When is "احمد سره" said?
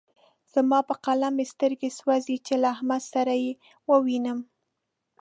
2.75-3.33